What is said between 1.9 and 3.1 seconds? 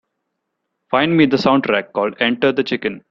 called Enter the Chicken